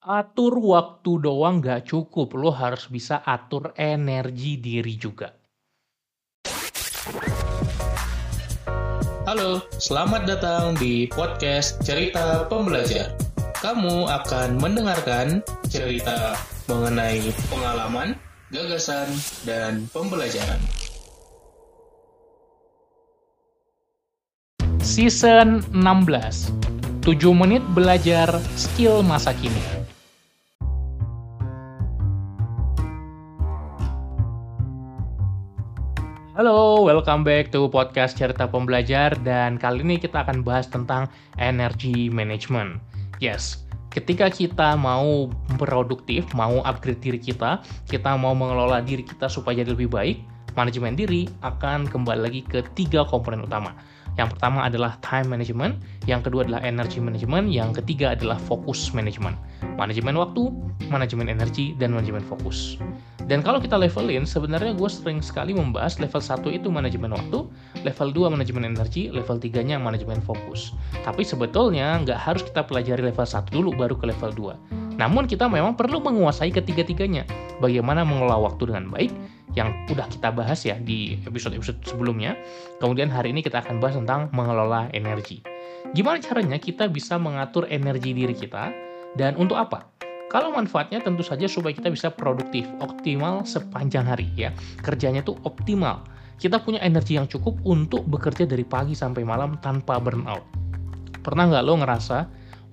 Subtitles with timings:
[0.00, 5.28] Atur waktu doang nggak cukup, lo harus bisa atur energi diri juga.
[9.28, 13.12] Halo, selamat datang di podcast Cerita Pembelajar.
[13.60, 16.32] Kamu akan mendengarkan cerita
[16.64, 17.20] mengenai
[17.52, 18.16] pengalaman,
[18.48, 19.12] gagasan,
[19.44, 20.64] dan pembelajaran.
[24.80, 26.48] Season 16
[27.04, 29.79] 7 menit belajar skill masa kini
[36.40, 41.04] Halo, welcome back to podcast Cerita Pembelajar dan kali ini kita akan bahas tentang
[41.36, 42.80] energy management.
[43.20, 45.28] Yes, ketika kita mau
[45.60, 47.60] produktif, mau upgrade diri kita,
[47.92, 50.16] kita mau mengelola diri kita supaya jadi lebih baik,
[50.56, 53.76] manajemen diri akan kembali lagi ke tiga komponen utama.
[54.18, 55.78] Yang pertama adalah time management,
[56.08, 59.38] yang kedua adalah energy management, yang ketiga adalah fokus management.
[59.78, 60.50] Manajemen waktu,
[60.90, 62.80] manajemen energi, dan manajemen fokus.
[63.30, 67.46] Dan kalau kita levelin, sebenarnya gue sering sekali membahas level 1 itu manajemen waktu,
[67.86, 70.74] level 2 manajemen energi, level 3-nya manajemen fokus.
[71.06, 74.79] Tapi sebetulnya nggak harus kita pelajari level 1 dulu baru ke level 2.
[75.00, 77.24] Namun kita memang perlu menguasai ketiga-tiganya.
[77.64, 79.08] Bagaimana mengelola waktu dengan baik,
[79.56, 82.36] yang udah kita bahas ya di episode-episode sebelumnya.
[82.84, 85.40] Kemudian hari ini kita akan bahas tentang mengelola energi.
[85.96, 88.70] Gimana caranya kita bisa mengatur energi diri kita,
[89.16, 89.88] dan untuk apa?
[90.30, 94.54] Kalau manfaatnya tentu saja supaya kita bisa produktif, optimal sepanjang hari ya.
[94.78, 96.06] Kerjanya tuh optimal.
[96.38, 100.46] Kita punya energi yang cukup untuk bekerja dari pagi sampai malam tanpa burnout.
[101.20, 102.18] Pernah nggak lo ngerasa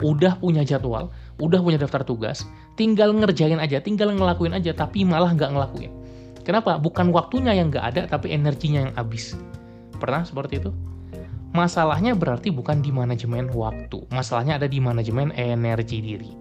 [0.06, 5.34] udah punya jadwal, udah punya daftar tugas, tinggal ngerjain aja, tinggal ngelakuin aja, tapi malah
[5.34, 5.92] nggak ngelakuin.
[6.42, 6.80] Kenapa?
[6.80, 9.36] Bukan waktunya yang nggak ada, tapi energinya yang habis.
[10.00, 10.72] Pernah seperti itu?
[11.52, 16.32] Masalahnya berarti bukan di manajemen waktu, masalahnya ada di manajemen energi diri.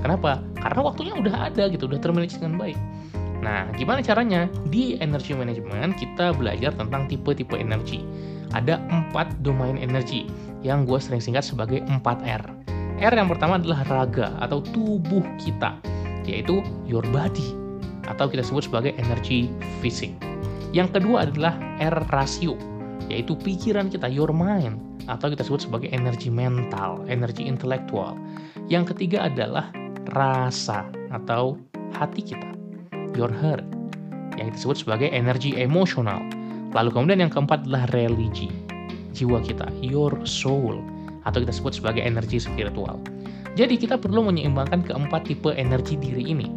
[0.00, 0.40] Kenapa?
[0.56, 2.78] Karena waktunya udah ada gitu, udah termanage dengan baik.
[3.44, 4.48] Nah, gimana caranya?
[4.72, 8.00] Di energy management kita belajar tentang tipe-tipe energi.
[8.56, 10.24] Ada empat domain energi
[10.64, 12.63] yang gue sering singkat sebagai 4R.
[13.02, 15.78] R yang pertama adalah raga atau tubuh kita,
[16.22, 17.54] yaitu your body
[18.06, 19.50] atau kita sebut sebagai energi
[19.80, 20.12] fisik.
[20.74, 22.54] Yang kedua adalah R rasio,
[23.10, 28.16] yaitu pikiran kita, your mind, atau kita sebut sebagai energi mental, energi intelektual.
[28.70, 29.70] Yang ketiga adalah
[30.16, 31.58] rasa atau
[31.94, 32.50] hati kita,
[33.14, 33.64] your heart,
[34.40, 36.22] yang disebut sebagai energi emosional.
[36.74, 38.50] Lalu kemudian yang keempat adalah religi,
[39.14, 40.82] jiwa kita, your soul,
[41.24, 43.00] atau kita sebut sebagai energi spiritual.
[43.54, 46.48] Jadi kita perlu menyeimbangkan keempat tipe energi diri ini.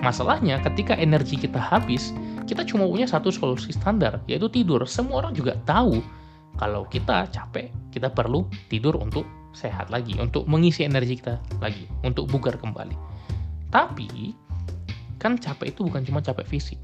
[0.00, 2.14] Masalahnya ketika energi kita habis,
[2.48, 4.80] kita cuma punya satu solusi standar, yaitu tidur.
[4.88, 6.00] Semua orang juga tahu
[6.56, 12.30] kalau kita capek, kita perlu tidur untuk sehat lagi, untuk mengisi energi kita lagi, untuk
[12.30, 12.94] bugar kembali.
[13.68, 14.32] Tapi,
[15.20, 16.80] kan capek itu bukan cuma capek fisik.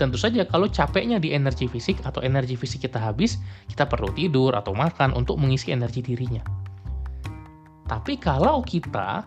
[0.00, 3.38] Tentu saja kalau capeknya di energi fisik atau energi fisik kita habis,
[3.68, 6.42] kita perlu tidur atau makan untuk mengisi energi dirinya.
[7.86, 9.26] Tapi kalau kita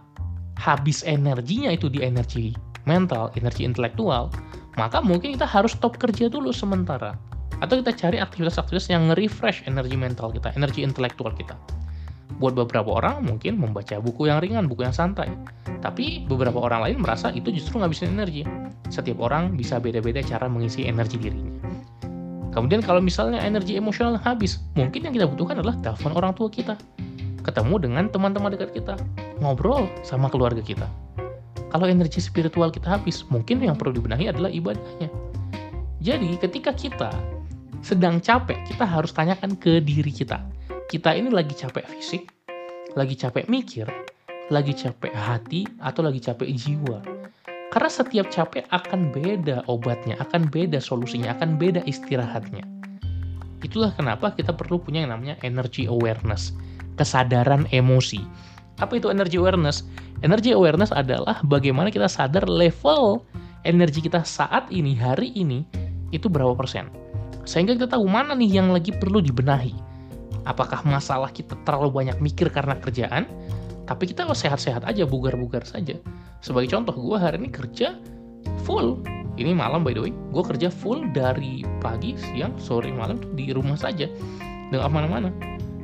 [0.57, 2.55] habis energinya itu di energi
[2.89, 4.31] mental, energi intelektual,
[4.79, 7.13] maka mungkin kita harus stop kerja dulu sementara.
[7.63, 11.55] Atau kita cari aktivitas-aktivitas yang nge-refresh energi mental kita, energi intelektual kita.
[12.35, 15.31] Buat beberapa orang mungkin membaca buku yang ringan, buku yang santai.
[15.79, 18.43] Tapi beberapa orang lain merasa itu justru ngabisin energi.
[18.87, 21.51] Setiap orang bisa beda-beda cara mengisi energi dirinya.
[22.53, 26.79] Kemudian kalau misalnya energi emosional habis, mungkin yang kita butuhkan adalah telepon orang tua kita.
[27.43, 28.95] Ketemu dengan teman-teman dekat kita.
[29.43, 30.87] Ngobrol sama keluarga kita.
[31.69, 35.11] Kalau energi spiritual kita habis, mungkin yang perlu dibenahi adalah ibadahnya.
[35.99, 37.11] Jadi ketika kita
[37.83, 40.39] sedang capek, kita harus tanyakan ke diri kita
[40.85, 42.29] kita ini lagi capek fisik,
[42.93, 43.89] lagi capek mikir,
[44.53, 47.01] lagi capek hati, atau lagi capek jiwa.
[47.75, 52.63] Karena setiap capek akan beda obatnya, akan beda solusinya, akan beda istirahatnya.
[53.59, 56.55] Itulah kenapa kita perlu punya yang namanya energy awareness,
[56.95, 58.23] kesadaran emosi.
[58.79, 59.83] Apa itu energy awareness?
[60.23, 63.19] Energy awareness adalah bagaimana kita sadar level
[63.67, 65.67] energi kita saat ini, hari ini,
[66.15, 66.87] itu berapa persen.
[67.43, 69.75] Sehingga kita tahu mana nih yang lagi perlu dibenahi
[70.45, 73.25] Apakah masalah kita terlalu banyak mikir karena kerjaan?
[73.85, 75.93] Tapi kita sehat-sehat aja, bugar-bugar saja.
[76.41, 77.97] Sebagai contoh, gue hari ini kerja
[78.65, 79.01] full.
[79.35, 83.77] Ini malam by the way, gue kerja full dari pagi, siang, sore, malam di rumah
[83.77, 84.09] saja.
[84.73, 85.29] Dengan mana-mana.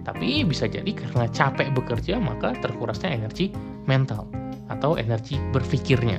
[0.02, 3.54] Tapi bisa jadi karena capek bekerja, maka terkurasnya energi
[3.86, 4.26] mental
[4.74, 6.18] atau energi berpikirnya.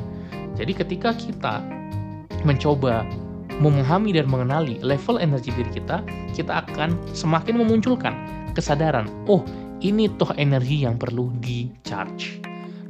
[0.55, 1.65] Jadi ketika kita
[2.47, 3.03] mencoba
[3.59, 6.05] memahami dan mengenali level energi diri kita,
[6.37, 8.15] kita akan semakin memunculkan
[8.53, 9.43] kesadaran, oh
[9.83, 12.39] ini toh energi yang perlu di charge.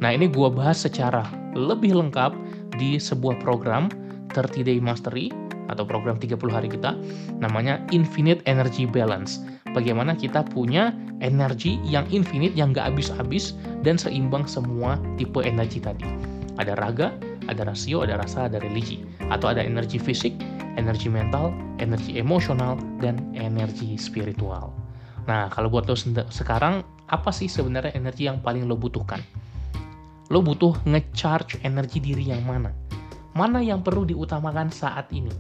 [0.05, 1.25] Nah, ini gue bahas secara
[1.57, 2.37] lebih lengkap
[2.77, 3.89] di sebuah program
[4.37, 5.33] 30 Day Mastery
[5.73, 6.93] atau program 30 hari kita
[7.41, 9.41] namanya Infinite Energy Balance.
[9.73, 10.93] Bagaimana kita punya
[11.25, 16.05] energi yang infinite yang gak habis-habis dan seimbang semua tipe energi tadi.
[16.61, 17.17] Ada raga,
[17.49, 19.01] ada rasio, ada rasa, ada religi.
[19.33, 20.37] Atau ada energi fisik,
[20.77, 24.77] energi mental, energi emosional, dan energi spiritual.
[25.29, 25.95] Nah, kalau buat lo
[26.31, 29.23] sekarang, apa sih sebenarnya energi yang paling lo butuhkan?
[30.33, 32.73] Lo butuh ngecharge energi diri yang mana?
[33.33, 35.31] Mana yang perlu diutamakan saat ini?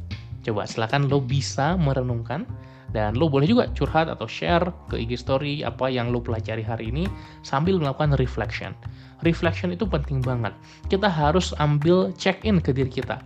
[0.43, 2.45] Coba silakan lo bisa merenungkan
[2.93, 6.93] dan lo boleh juga curhat atau share ke IG story apa yang lo pelajari hari
[6.93, 7.09] ini
[7.41, 8.77] sambil melakukan reflection.
[9.25, 10.53] Reflection itu penting banget.
[10.93, 13.23] Kita harus ambil check in ke diri kita.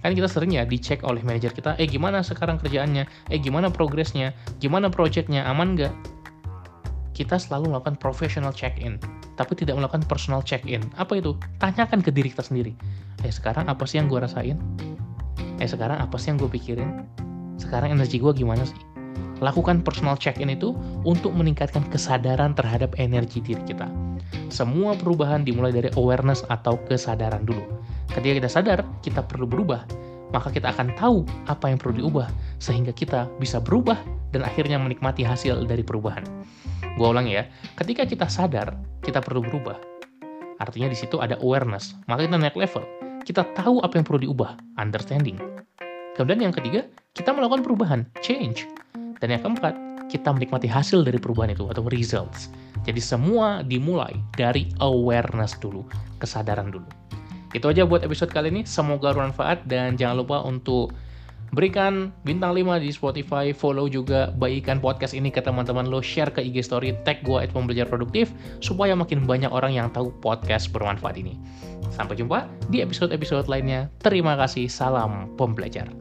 [0.00, 4.32] Kan kita sering ya dicek oleh manajer kita, eh gimana sekarang kerjaannya, eh gimana progresnya,
[4.56, 5.92] gimana projectnya, aman nggak?
[7.12, 8.96] Kita selalu melakukan professional check-in,
[9.36, 10.80] tapi tidak melakukan personal check-in.
[10.96, 11.36] Apa itu?
[11.60, 12.72] Tanyakan ke diri kita sendiri.
[13.20, 14.56] Eh sekarang apa sih yang gue rasain?
[15.60, 17.04] Eh sekarang apa sih yang gue pikirin?
[17.60, 18.80] Sekarang energi gue gimana sih?
[19.44, 20.72] Lakukan personal check-in itu
[21.04, 23.88] untuk meningkatkan kesadaran terhadap energi diri kita.
[24.48, 27.64] Semua perubahan dimulai dari awareness atau kesadaran dulu.
[28.10, 29.86] Ketika kita sadar, kita perlu berubah,
[30.34, 32.26] maka kita akan tahu apa yang perlu diubah,
[32.58, 33.98] sehingga kita bisa berubah
[34.34, 36.22] dan akhirnya menikmati hasil dari perubahan.
[36.98, 37.46] Gue ulang ya,
[37.78, 39.78] ketika kita sadar, kita perlu berubah.
[40.58, 42.82] Artinya di situ ada awareness, maka kita naik level.
[43.22, 45.38] Kita tahu apa yang perlu diubah, understanding.
[46.18, 46.84] Kemudian yang ketiga,
[47.14, 48.66] kita melakukan perubahan, change.
[49.22, 49.72] Dan yang keempat,
[50.10, 52.50] kita menikmati hasil dari perubahan itu atau results.
[52.82, 55.86] Jadi semua dimulai dari awareness dulu,
[56.18, 56.88] kesadaran dulu.
[57.50, 60.94] Itu aja buat episode kali ini, semoga bermanfaat dan jangan lupa untuk
[61.50, 66.38] berikan bintang 5 di Spotify, follow juga bagikan podcast ini ke teman-teman lo, share ke
[66.38, 68.30] IG story, tag gue at pembelajar produktif,
[68.62, 71.34] supaya makin banyak orang yang tahu podcast bermanfaat ini.
[71.90, 73.90] Sampai jumpa di episode-episode lainnya.
[73.98, 75.99] Terima kasih, salam pembelajar.